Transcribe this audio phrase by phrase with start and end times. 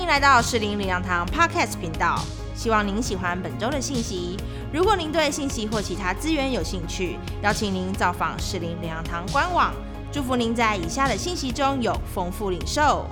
[0.00, 4.36] 迎来到士林领养堂 Podcast 频道，希望您喜欢本周的信息。
[4.72, 9.74] 如果您对信息或其他资源有兴趣，邀请您造访士林领养堂官网。
[10.10, 13.06] 祝福您在以下的信息中有丰富领受。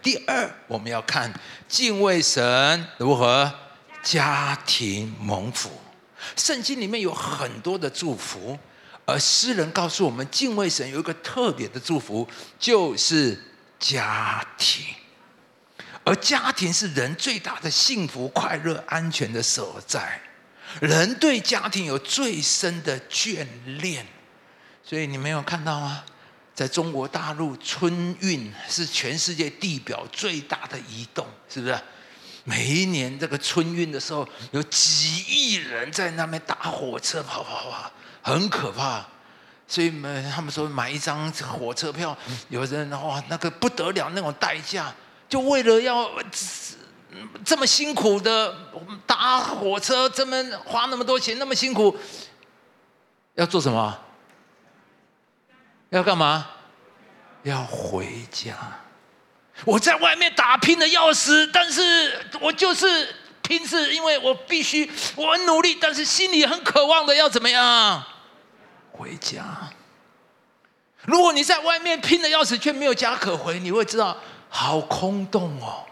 [0.00, 1.32] 第二，我们要看
[1.66, 3.52] 敬畏神如何
[4.02, 5.70] 家庭蒙福。
[6.36, 8.58] 圣经里面有很多的祝福，
[9.08, 13.42] 而诗人告诉我们，敬畏神有一个特别的祝福，就是
[13.78, 14.84] 家庭。
[16.04, 20.20] 而家庭是人最大的幸福、快乐、安全的所在。
[20.82, 23.46] 人对家庭有最深的眷
[23.80, 24.06] 恋，
[24.84, 26.04] 所以你没有看到吗？
[26.54, 31.80] 在中国大陆，春运是全世界地表最大的移动，是不是？
[32.44, 37.90] 每一年这个春运的时候，有几亿人在那边搭火车跑跑跑，
[38.22, 39.04] 很可怕。
[39.66, 42.16] 所以们他们说买一张火车票，
[42.48, 44.92] 有人哇那个不得了那种代价，
[45.28, 46.10] 就为了要。
[47.42, 48.54] 这么辛苦的
[49.06, 51.96] 搭火车，这么花那么多钱，那么辛苦，
[53.34, 53.98] 要做什么？
[55.88, 56.46] 要干嘛？
[57.44, 58.54] 要回家。
[59.64, 63.12] 我在外面打拼的要死，但是我就是
[63.48, 68.04] 拼，是因为我必须，我很努力，但是心里很渴望的要怎么样？
[68.92, 69.70] 回家。
[71.06, 74.14] 如果你在外面拼的要死，却没有家可回，你会知道
[74.50, 75.86] 好空洞哦。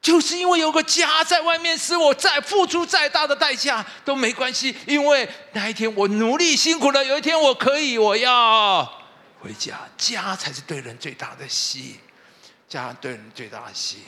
[0.00, 8.82] 就是因为有个家在外面，使我再付出再大的代价都没关系，因为那一天我努力辛苦了，有一天我可以，我要
[9.40, 11.96] 回家，家才是对人最大的吸引，
[12.66, 14.04] 家对人最大的吸引。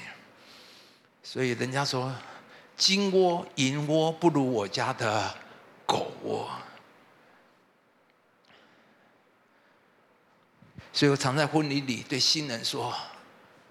[1.23, 2.15] 所以人家说，
[2.77, 5.35] 金窝银窝不如我家的
[5.87, 6.51] 狗窝。
[10.93, 12.95] 所以我常在婚礼里对新人说。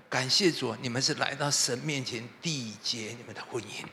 [0.09, 3.85] 感谢主，你们是来到神面前缔结你们的婚姻，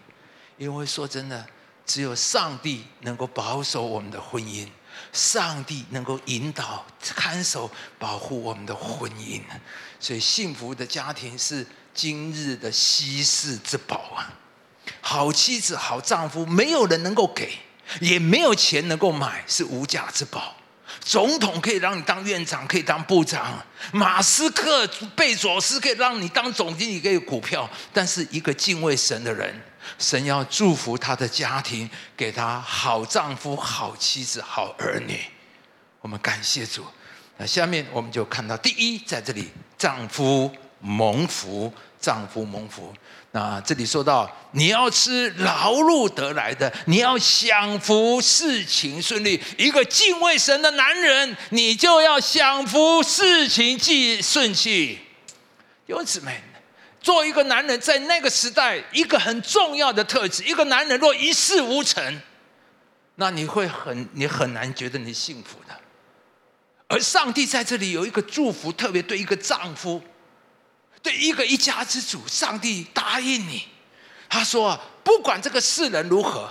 [0.57, 1.47] 因为说真的，
[1.87, 4.69] 只有上帝能够保守我们的婚姻，
[5.13, 7.71] 上帝能够引导、看守、
[8.01, 9.41] 保护我们的婚姻，
[10.01, 11.65] 所以幸福的家庭是
[11.95, 14.35] 今日的稀世之宝啊！
[15.01, 17.59] 好妻子、好丈夫，没有人能够给，
[18.01, 20.55] 也没有钱能够买，是无价之宝。
[21.01, 23.63] 总统可以让你当院长，可以当部长；
[23.93, 27.69] 马斯克、贝佐斯可以让你当总经理，可以股票。
[27.93, 29.55] 但是一个敬畏神的人，
[29.99, 35.21] 神要祝福他的家庭，给他好丈夫、好妻子、好儿女。
[36.01, 36.85] 我们感谢主。
[37.37, 42.93] 那下面我们就看到，第一，在这里，丈夫蒙福，丈夫蒙福。
[43.33, 49.39] 那这里说到，你要吃劳碌得来的，你要享福，事情顺利。
[49.59, 54.99] 一个敬畏神的男人，你就要享福，事情既顺气。
[55.87, 56.41] 弟兄姊妹，
[57.03, 62.23] 做一个男人，在那个时代，一个很重要的特质，一个男人若一事无成，
[63.17, 65.75] 那你会很，你很难觉得你幸福的。
[66.89, 70.03] 而上帝在这里有一个祝福，特别对一个丈夫。
[71.03, 73.65] 对一个一家之主，上帝答应你，
[74.29, 76.49] 他说：“不管这个世人如何，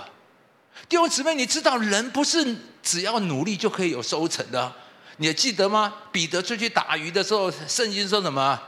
[0.88, 4.72] 弟兄姊妹，你知道人不是只要努力就可以有收成的。
[5.18, 5.92] 你还记得吗？
[6.12, 8.60] 彼得出去打鱼的时候，圣经说什么？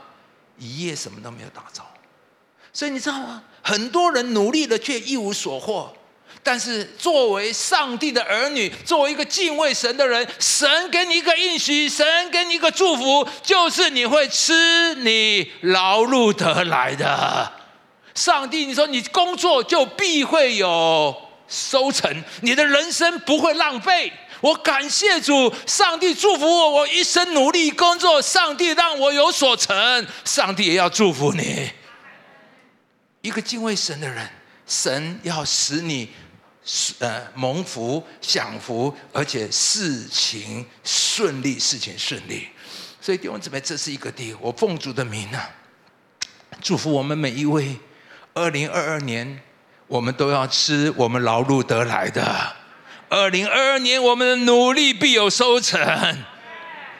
[0.57, 1.81] 一夜什么都没有打着。
[2.73, 3.43] 所以你知道吗？
[3.61, 5.93] 很多人努力了却一无所获。”
[6.43, 17.51] 但是，作为上帝的儿女，作为一个敬畏神的人，神给你一个应许，神给你一个祝福，就是你会吃你劳碌得来的。
[18.15, 21.15] 上帝，你说你工作就必会有
[21.47, 24.11] 收成，你的人生不会浪费。
[24.41, 31.69] 我感谢主，上帝祝福我，我一生努力工作，上帝让我有所成，上帝也要祝福你。
[33.21, 34.27] 一个敬畏神的人，
[34.65, 36.09] 神要使你。
[36.63, 42.47] 是呃蒙福享福，而且事情顺利，事情顺利。
[42.99, 45.49] 所以弟兄姊妹，这是一个地，我奉主的名啊，
[46.61, 47.77] 祝福我们每一位。
[48.33, 49.41] 二零二二年，
[49.87, 52.55] 我们都要吃我们劳碌得来的。
[53.09, 55.77] 二零二二年，我们的努力必有收成。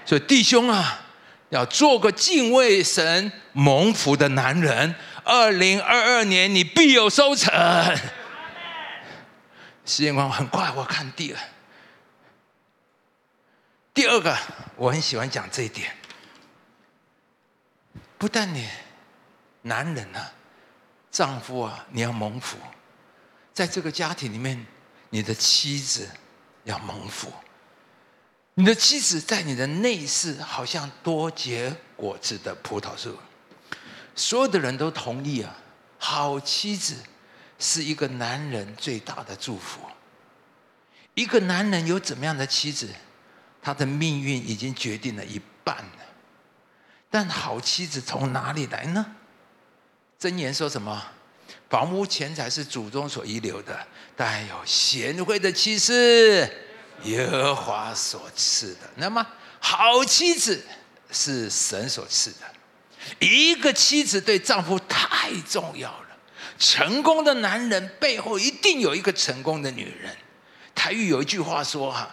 [0.03, 1.05] 所以弟兄啊，
[1.49, 4.93] 要做个敬畏神、蒙福的男人。
[5.23, 7.53] 二零二二年，你必有收成。
[9.85, 11.39] 时间光很快，我看第二，
[13.93, 14.37] 第二个
[14.75, 15.95] 我很喜欢讲这一点。
[18.17, 18.69] 不但你
[19.63, 20.31] 男人啊，
[21.11, 22.57] 丈夫啊，你要蒙福，
[23.53, 24.65] 在这个家庭里面，
[25.09, 26.07] 你的妻子
[26.63, 27.33] 要蒙福。
[28.53, 33.17] 你的妻子在你的内室，好像多结果子的葡萄树。
[34.13, 35.55] 所有的人都同意啊，
[35.97, 36.95] 好妻子
[37.61, 39.79] 是一个男人最大的祝福。
[41.13, 42.89] 一个男人有怎么样的妻子，
[43.61, 46.05] 他的命运已经决定了一半了。
[47.09, 49.05] 但好妻子从哪里来呢？
[50.19, 51.01] 箴言说什么？
[51.69, 56.49] 房屋钱财是祖宗所遗留的，但有贤惠的妻子，
[57.03, 58.89] 耶和华所赐的。
[58.95, 59.25] 那么，
[59.59, 60.63] 好妻子
[61.11, 62.37] 是神所赐的。
[63.19, 66.10] 一个妻子对丈夫太重要了。
[66.61, 70.15] 成功的男人背后一定有一个成功的女人。
[70.75, 72.07] 台语有一句话说：“哈，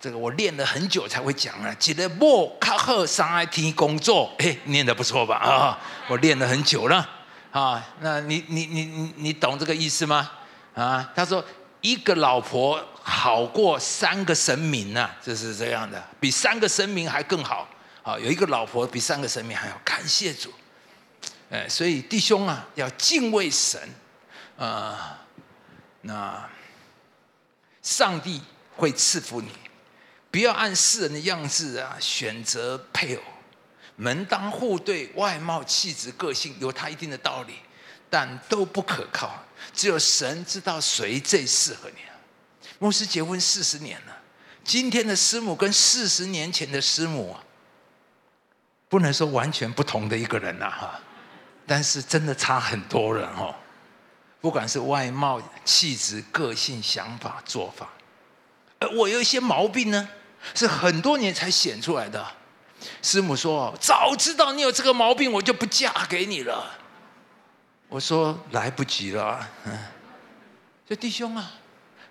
[0.00, 5.34] 这个我练了很久才会讲啊。”记得莫卡赫上 IT 工作，哎，念的不错吧？
[5.38, 7.04] 啊，我练了很久了
[7.50, 7.84] 啊。
[8.00, 10.30] 那你你你你你懂这个意思吗？
[10.76, 11.44] 啊，他说
[11.80, 17.68] 一个老婆好过三个神明呐，就是这样的，比三个神明还更好。
[18.04, 20.50] 啊，有一个老婆比三个神明还要感谢主，
[21.50, 23.80] 哎，所以弟兄啊，要敬畏神，
[24.58, 25.24] 啊，
[26.02, 26.48] 那
[27.82, 28.42] 上帝
[28.76, 29.50] 会赐福你，
[30.30, 33.22] 不要按世人的样子啊选择配偶，
[33.96, 37.54] 门当户对、外貌、气质、个性有他一定的道理，
[38.10, 39.42] 但都不可靠，
[39.72, 41.96] 只有神知道谁最适合你。
[42.78, 44.16] 牧师结婚四十年了，
[44.62, 47.36] 今天的师母跟四十年前的师母。
[48.90, 50.98] 不能说完全不同的一个人呐，哈，
[51.68, 53.54] 但是真的差很多人哦，
[54.40, 57.90] 不管是外貌、气质、个性、想法、做法，
[58.80, 60.08] 而我有一些毛病呢，
[60.54, 62.26] 是很多年才显出来的。
[63.02, 66.78] 师母说：“早知道你有这个毛病，我就不嫁给你了。”
[67.88, 69.78] 我说：“来不及了。”嗯，
[70.88, 71.52] 这弟兄啊，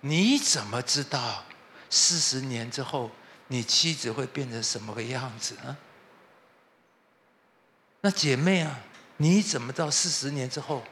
[0.01, 1.44] 你怎么知道
[1.89, 3.09] 四十年之后
[3.48, 5.77] 你妻子会变成什么个样子呢？
[8.01, 8.80] 那姐妹啊，
[9.18, 10.84] 你怎么到四十年之后，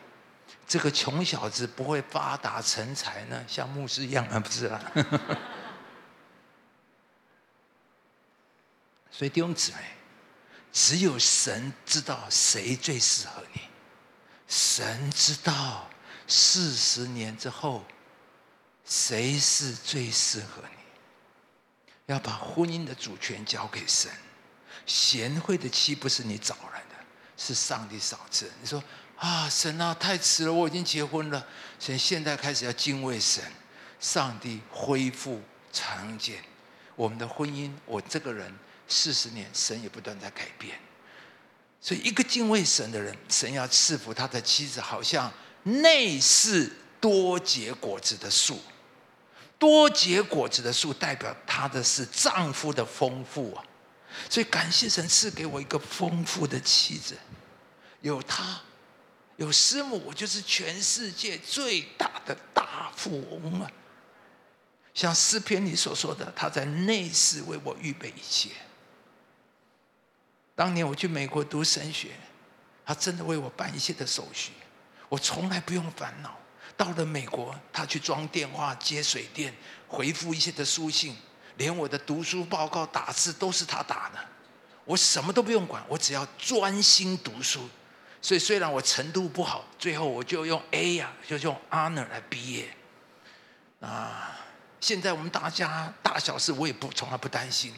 [0.67, 3.45] 这个穷小子不会发达成才呢？
[3.47, 4.91] 像牧师一样啊，不是啊。
[9.11, 9.77] 所以弟兄姊妹，
[10.73, 13.61] 只有神知道谁最适合你，
[14.47, 15.87] 神知道
[16.27, 17.85] 四十年之后
[18.83, 20.75] 谁是最适合你。
[22.07, 24.11] 要把婚姻的主权交给神，
[24.85, 26.94] 贤惠的妻不是你找来的。
[27.37, 28.51] 是上帝赏赐。
[28.61, 28.83] 你说
[29.17, 31.45] 啊，神啊，太迟了，我已经结婚了。
[31.79, 33.43] 神现在开始要敬畏神，
[33.99, 35.41] 上帝恢复
[35.71, 36.43] 常见
[36.95, 37.71] 我们的婚姻。
[37.85, 38.53] 我这个人
[38.87, 40.77] 四十年，神也不断在改变。
[41.81, 45.31] 所以，一个敬畏神的人，神要赐福他的妻子，好像
[45.63, 48.59] 内似多结果子的树。
[49.57, 53.63] 多结果子的树，代表他的是丈夫的丰富啊。
[54.29, 57.17] 所以感谢神赐给我一个丰富的妻子，
[58.01, 58.61] 有她，
[59.37, 63.71] 有师母，我就是全世界最大的大富翁啊！
[64.93, 68.49] 像诗篇里所说的，他在内室为我预备一切。
[70.55, 72.11] 当年我去美国读神学，
[72.85, 74.53] 他真的为我办一切的手续，
[75.09, 76.39] 我从来不用烦恼。
[76.77, 79.53] 到了美国，他去装电话、接水电、
[79.87, 81.15] 回复一些的书信。
[81.57, 84.19] 连我的读书报告、打字都是他打的，
[84.83, 87.69] 我什么都不用管，我只要专心读书。
[88.21, 92.75] 所以虽然我程度不好，最后我就用 A 呀，就用 honor 来毕业。
[93.79, 94.31] 啊，
[94.79, 97.73] 现在我们大家大小事我也不从来不担心，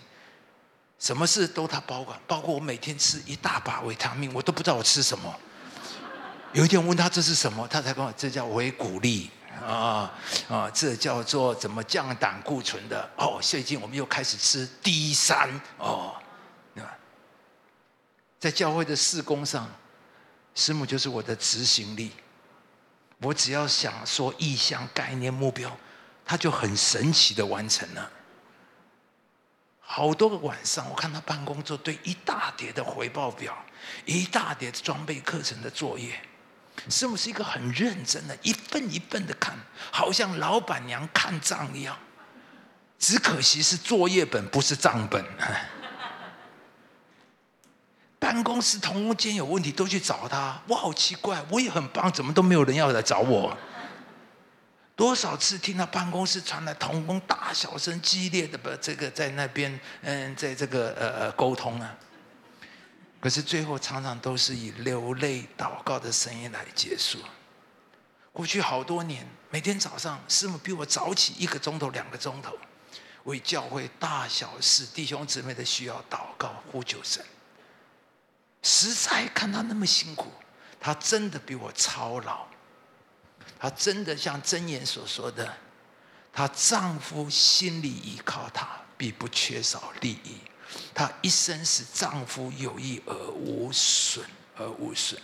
[1.00, 5.36] 什么事都他保管，包括我每天吃一大把维他命，我都不知道我吃什么。
[6.54, 9.30] 有一天问他这是什么，他才跟我这叫维骨力。
[9.62, 10.14] 啊
[10.50, 13.40] 啊，这叫做怎么降胆固醇的哦？
[13.42, 16.16] 最近我们又开始吃 D 三哦，
[18.40, 19.68] 在教会的事工上，
[20.54, 22.12] 师母就是我的执行力。
[23.20, 25.76] 我只要想说意向、概念、目标，
[26.24, 28.12] 他就很神奇的完成了。
[29.80, 33.58] 好多个晚上，我看他办公做对一大叠的回报表，
[34.06, 36.22] 一大叠装备课程的作业。
[36.90, 39.58] 师母是一个很认真的，一份一份的看，
[39.92, 41.98] 好像老板娘看账一样。
[42.98, 45.24] 只可惜是作业本，不是账本。
[48.20, 53.56] 办公室同工间有问题都去找他，我好奇怪，我也很棒，怎么都没有人要来找我？
[54.96, 61.96] 多少次听到办公室传来同工大小声激烈的不这个在那边嗯，在这个呃呃沟通啊。
[63.28, 67.20] 可是最后常常都是以流泪祷告的声音来结束。
[68.32, 72.58] 过去好多年，每天早上师母比我早起一个钟头、两个钟头，
[73.26, 77.22] 为教会大小事、弟兄姊妹的需要祷告、呼求神。
[78.64, 80.32] 实在看他那么辛苦，
[80.80, 82.48] 他真的比我操劳。
[83.60, 85.54] 他真的像箴言所说的，
[86.32, 90.38] 她丈夫心里依靠她，必不缺少利益。
[90.94, 95.22] 她一生使丈夫有益而无损，而无损。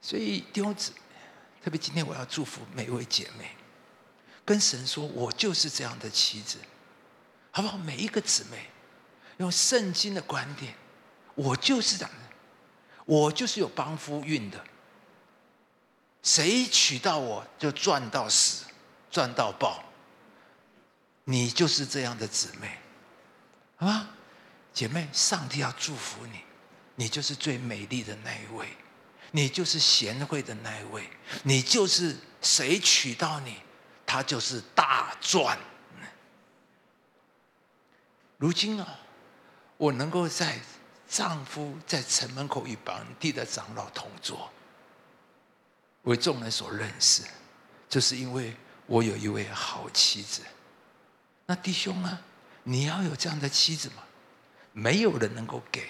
[0.00, 0.92] 所以弟兄姊
[1.62, 3.56] 特别今天我要祝福每一位姐妹，
[4.44, 6.58] 跟神说：“我就是这样的妻子，
[7.52, 8.66] 好不好？”每一个姊妹
[9.38, 10.74] 用圣经的观点，
[11.34, 12.36] 我就是这样的，
[13.04, 14.62] 我就是有帮夫运的。
[16.22, 18.66] 谁娶到我就赚到死，
[19.10, 19.84] 赚到爆。
[21.32, 22.78] 你就是这样的姊妹，
[23.76, 24.10] 好吗？
[24.74, 26.42] 姐妹，上帝要祝福你，
[26.94, 28.68] 你就是最美丽的那一位，
[29.30, 31.08] 你就是贤惠的那一位，
[31.42, 33.56] 你就是谁娶到你，
[34.04, 35.58] 他就是大赚。
[38.36, 38.98] 如今啊，
[39.78, 40.60] 我能够在
[41.08, 44.52] 丈夫在城门口与本地的长老同坐。
[46.02, 47.22] 为众人所认识，
[47.88, 50.42] 就是因为我有一位好妻子。
[51.52, 52.18] 那弟兄啊，
[52.62, 53.96] 你要有这样的妻子吗？
[54.72, 55.86] 没有人能够给，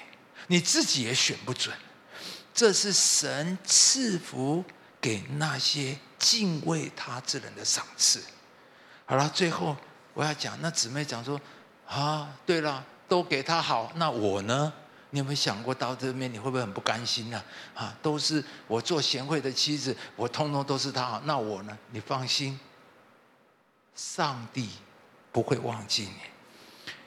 [0.49, 1.73] 你自己也选不准。
[2.53, 4.65] 这是神赐福
[5.01, 8.21] 给那些敬畏他之人的赏赐。
[9.07, 9.77] 好了，最后
[10.15, 11.41] 我要讲，那姊妹讲说：
[11.87, 14.73] 啊，对了，都给他好，那我呢？
[15.11, 17.41] 你有没有想过到这边你会不会很不甘心呢？
[17.73, 21.79] 啊，都是我做贤惠的妻子，我通通都是他好，那我呢？
[21.93, 22.59] 你放心，
[23.95, 24.69] 上帝
[25.33, 26.13] 不会忘记你。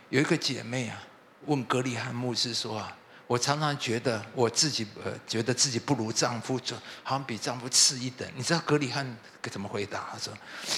[0.09, 1.01] 有一个姐妹啊，
[1.45, 8.27] 问格里汉牧师说啊，我常常觉得我自己呃，觉得自己不如丈夫，就好像比丈夫次一等。
[8.35, 9.17] 你知道格里汉
[9.51, 10.09] 怎么回答？
[10.11, 10.33] 他说：“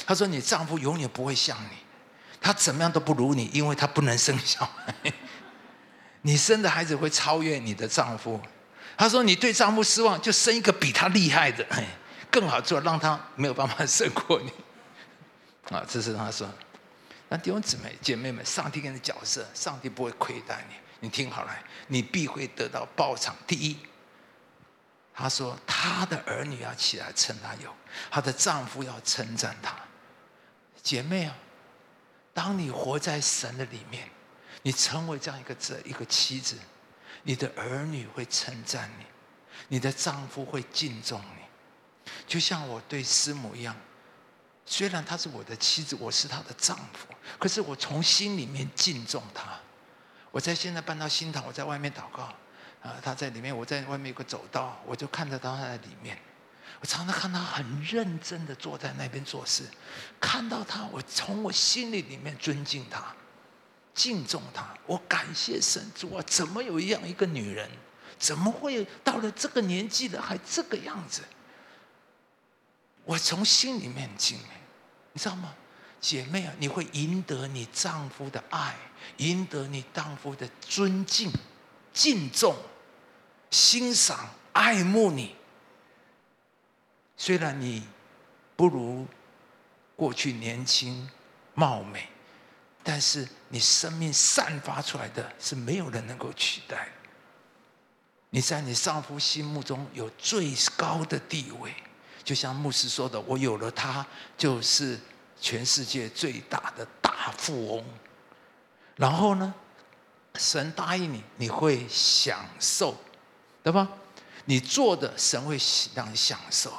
[0.06, 1.78] 他说你丈夫永远不会像你，
[2.42, 4.94] 他怎么样都不如你，因为他不能生小孩。”
[6.24, 8.42] 你生的孩子会超越你的丈夫。
[8.98, 11.66] 他说：“你对丈夫失望，就生一个比他厉害的，
[12.32, 14.52] 更好做，让他没有办法胜过你。”
[15.76, 16.50] 啊，这是他说。
[17.30, 20.76] 那弟兄姊妹、姐妹们，上帝给你的角色，上帝不会亏待你。
[21.00, 23.36] 你听好了，你必会得到报偿。
[23.46, 23.78] 第一，
[25.14, 27.74] 他说他的儿女要起来称他有，
[28.10, 29.76] 他的丈夫要称赞他。
[30.82, 31.36] 姐妹啊，
[32.34, 34.10] 当你活在神的里面。
[34.64, 36.58] 你成为这样一个这一个妻子，
[37.24, 39.06] 你的儿女会称赞你，
[39.70, 43.74] 你的丈夫会敬重你，就像我对师母一样。
[44.70, 47.08] 虽然她是我的妻子，我是她的丈夫，
[47.40, 49.58] 可是我从心里面敬重她。
[50.30, 52.24] 我在现在搬到新堂，我在外面祷告，
[52.84, 56.20] 啊，她在里面，我在外面有个走道，我就看得到她在里面。
[56.82, 59.64] 我常常看她很认真的坐在那边做事，
[60.20, 63.16] 看到她，我从我心里里面尊敬她。
[63.94, 66.24] 敬重她，我感谢神主啊！
[66.28, 67.68] 怎么有一样一个女人，
[68.20, 71.24] 怎么会到了这个年纪了还这个样子？
[73.06, 74.38] 我从心里面敬，
[75.18, 75.56] 你知道吗？
[76.00, 78.76] 姐妹啊，你会赢得你丈夫的爱，
[79.18, 81.34] 赢得你丈夫的尊敬、
[81.92, 82.56] 敬重、
[83.50, 85.36] 欣赏、爱慕你。
[87.16, 87.88] 虽然你
[88.56, 89.08] 不如
[89.96, 91.10] 过去年轻
[91.56, 92.08] 貌美。
[92.84, 96.88] 但是你生命散发出来的是没有人能够取代。
[98.30, 101.74] 你在你丈夫心目中有最高的地位，
[102.28, 104.06] 就像牧师说的：“我有了他，
[104.38, 105.00] 就是
[105.40, 107.86] 全世界最大的大富翁。”
[108.98, 109.54] 然后呢，
[110.36, 112.98] 神答应你，你会享受，
[113.64, 113.88] 对吧？
[114.44, 115.58] 你做的，神会
[115.96, 116.74] 让你享受。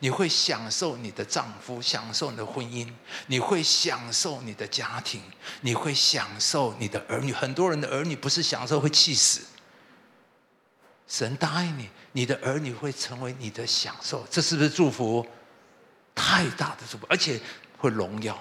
[0.00, 2.90] 你会享受你的丈夫，享受你的婚姻，
[3.26, 5.20] 你会享受你的家庭，
[5.60, 7.34] 你会享受你的儿女。
[7.34, 9.42] 很多人的儿女不是享受会气死。
[11.06, 15.26] 神答应你，你的儿女会成为你的享受，这是不是祝福？
[16.14, 17.40] 太大的祝福，而且
[17.78, 18.36] 会荣耀。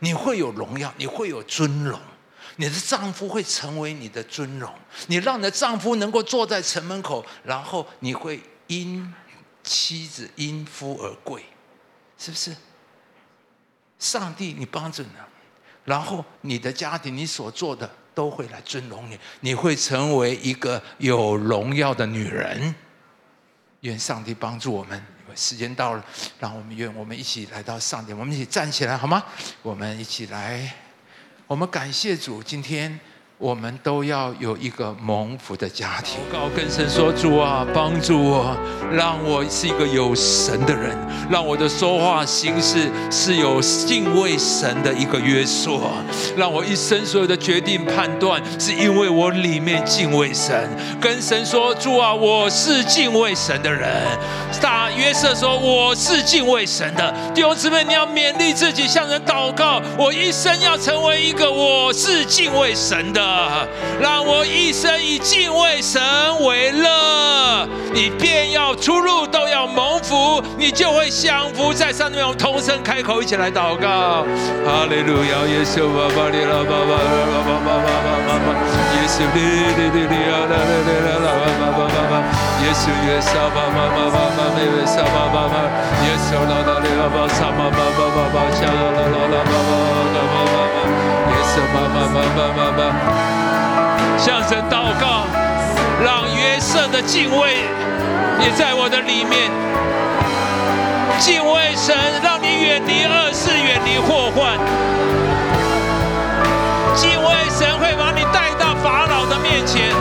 [0.00, 2.00] 你会有荣耀，你会有尊荣，
[2.56, 4.72] 你的丈夫会成为你的尊荣。
[5.06, 9.14] 你让你的丈夫能够坐在城门口，然后你会因。
[9.62, 11.44] 妻子因夫而贵，
[12.16, 12.56] 是不是？
[13.98, 15.10] 上帝，你帮助你，
[15.84, 17.88] 然后你的家庭，你所做的
[18.20, 22.74] 都会来尊荣你，你会成为一个有荣耀的女人。
[23.80, 25.02] 愿上帝帮助我们。
[25.34, 26.04] 时间到了，
[26.38, 29.24] 让我们愿我们一起来到上帝，我们一起站起来好吗？
[29.62, 30.70] 我们一起来，
[31.46, 33.00] 我们感谢主，今天
[33.38, 36.20] 我们都要有一个蒙福的家庭。
[36.30, 38.54] 高跟神说：“主啊，帮助我，
[38.90, 40.96] 让我是一个有神的人，
[41.30, 45.80] 让我的说话行事是有敬畏神的一个约束，
[46.36, 50.68] 让我一生所有的决定判断是因为我里面敬畏神。”
[51.00, 53.88] 跟神说：“主啊，我是敬畏神的人。”
[54.60, 63.20] 大约瑟说：“我是敬畏神的。”弟兄姊妹，你要勉励自己，向人祷告：“我一生要成为一个我是敬畏神的。”
[64.02, 66.02] 让我一生以敬畏神
[66.44, 72.24] 为乐，你便要出入都要蒙福，你就会享福在上面。
[72.24, 74.24] 我们同声开口，一起来祷告：
[74.64, 78.48] 哈利路亚，耶稣啊，巴利拉巴巴巴巴巴巴巴巴巴，
[78.96, 79.38] 耶稣，哩
[79.76, 82.24] 哩哩哩啊，啦啦，巴巴巴巴巴，
[82.64, 85.60] 耶稣，耶稣，巴巴巴巴巴，妹妹，巴巴巴巴，
[86.00, 90.88] 耶稣，啦啦哩啦巴，巴巴巴巴巴巴，下啦啦啦，巴巴巴巴巴巴，
[91.28, 92.80] 耶稣，巴巴巴巴巴巴，
[94.16, 95.49] 向神祷告。
[96.02, 97.64] 让约瑟的敬畏
[98.40, 99.50] 也在我的里面。
[101.18, 104.58] 敬畏神，让你远离恶事，远离祸患。
[106.96, 109.92] 敬畏神会把你带到法老的面前。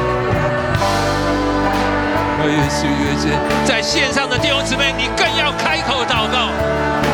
[3.66, 6.50] 在线上的弟兄姊妹，你更要开口祷告，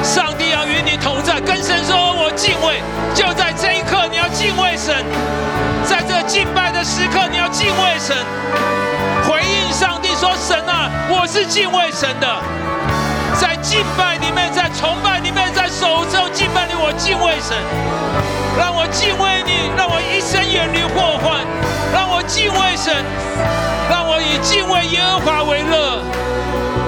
[0.03, 1.94] 上帝要与你同在，跟神说
[6.86, 8.15] ：“时刻，你要敬畏神，
[9.27, 12.27] 回应上帝说：“神啊，我是敬畏神的。”
[13.42, 17.58] 在敬拜里面，在崇拜里面，在守候敬拜里，我敬畏神，
[18.56, 21.42] 让我敬畏你，让我一生远离祸患，
[21.92, 22.94] 让我敬畏神，
[23.89, 26.04] 让我以敬畏耶和华为乐。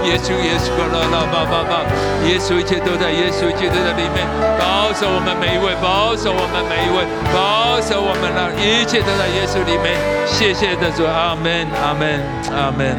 [0.06, 1.86] 耶稣，耶稣，啦啦吧吧吧！
[2.26, 4.26] 耶稣，一切都在耶稣一切都在里面，
[4.58, 10.00] 保守我们每一位，保守我们每一位，保守我们让一切都在耶稣里面。
[10.26, 12.22] 谢谢的主，阿门，阿门，
[12.56, 12.96] 阿门，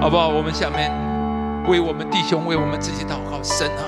[0.00, 0.28] 好不好？
[0.28, 0.90] 我们下面
[1.66, 3.42] 为我们弟兄，为我们自己祷告。
[3.42, 3.82] 神啊，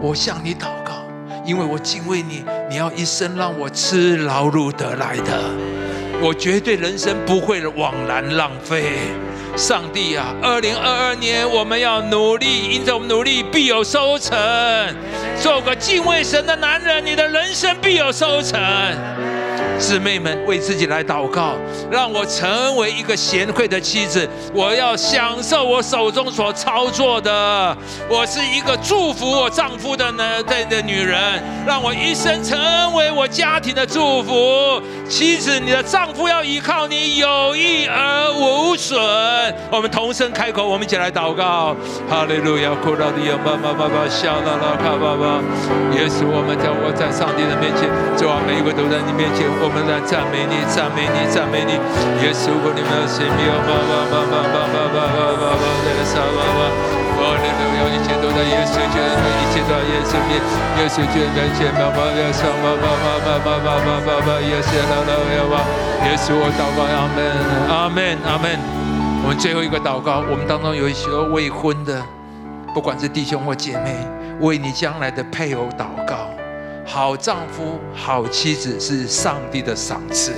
[0.00, 1.04] 我向你祷告，
[1.44, 5.38] 因为我敬畏你，你要一生让我吃劳碌得来的，
[6.20, 8.84] 我绝对人生不会枉然浪费。
[9.58, 14.38] 上帝啊，二零二二年我们要努力，因着我们努力必有收成。
[15.42, 18.56] 做个敬畏神的男人，你的人生必有收成。
[19.78, 21.54] 姊妹们，为自己来祷告，
[21.90, 24.28] 让我成为一个贤惠的妻子。
[24.52, 27.76] 我要享受我手中所操作的。
[28.08, 32.58] 我是一个祝福我丈夫的呢的的女人，让我一生成
[32.94, 34.82] 为我家庭的祝福。
[35.08, 38.98] 妻子，你的丈夫要依靠你，有益而无损。
[39.70, 41.74] 我们同声开口，我们一起来祷告。
[42.10, 45.40] 哈利路亚，哭到底，爸爸爸爸，笑啦啦，卡爸爸。
[45.94, 47.88] 也是我们在我在上帝的面前，
[48.18, 49.46] 主啊，每一个都在你面前。
[49.60, 51.76] 我我们来赞美你，赞美你，赞美你。
[52.24, 56.72] 耶稣，我你们的神明，爸爸爸爸爸爸爸爸爸爸，这个啥爸爸？
[57.20, 60.40] 哦，你都有一切都在耶稣，就一切都在耶稣里。
[60.80, 65.60] 耶稣就在前，爸爸要上，爸爸爸爸爸爸爸爸爸，耶稣来了，要吧？
[66.08, 67.20] 耶稣，我祷告，阿门，
[67.68, 68.56] 阿门，阿门。
[69.20, 72.02] 我们最后一个祷告，我们当中有一些未婚的，
[72.72, 73.94] 不管是弟兄或姐妹，
[74.40, 76.30] 为你将来的配偶祷告。
[76.90, 80.32] 好丈夫、好妻子是上帝的赏赐。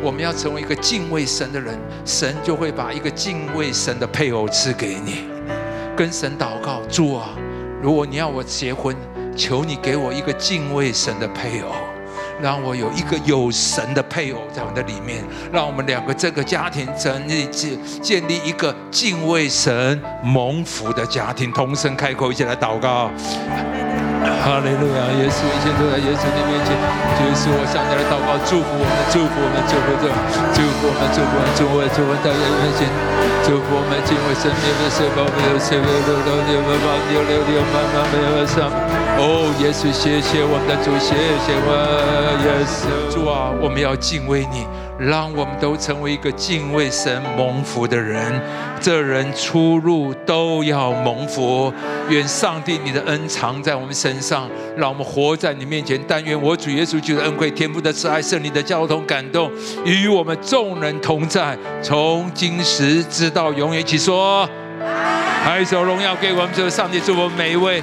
[0.00, 5.24] 我们要成为一个敬畏神的人，神就会把一个敬畏神的配偶赐给你。
[5.96, 7.30] 跟神祷告，主啊，
[7.82, 8.94] 如果你要我结婚，
[9.36, 11.72] 求你给我一个敬畏神的配偶，
[12.40, 21.50] 让我有一个有神的配偶在我的里面，让我们两个这个家庭成立建建立一个敬畏神、蒙福的家庭。
[21.52, 23.10] 同声开口，一起来祷告。
[24.26, 25.00] 哈利路亚！
[25.16, 26.74] 耶稣一切都在耶稣的面前。
[26.74, 30.10] 耶稣，我向你来祷告，祝福我们，祝福我们，祝福着，
[30.50, 32.90] 祝福我们，祝福我们，祝福我们，祝福在耶稣面前，
[33.46, 36.58] 祝福我们，敬畏神，没有神，没有神，没有六六六
[37.06, 39.05] 六六六八八没有上。
[39.18, 41.72] 哦，耶稣，谢谢我们的主，谢谢我
[42.44, 42.84] 耶稣。
[43.10, 44.66] 主啊，我们要敬畏你。
[44.98, 48.40] 让我们都成为一个敬畏神、蒙福的人，
[48.80, 51.70] 这人出入都要蒙福。
[52.08, 56.02] 愿上帝你的恩藏在我们身上，让我们活在你面前。
[56.08, 59.50] 但愿我主耶稣基督的恩惠、天父的慈爱、圣灵的交通感动，
[59.84, 63.80] 与我们众人同在，从今时直到永远。
[63.80, 64.48] 一起说，
[65.42, 67.82] 还一首荣耀给我们，这上帝祝福每一位。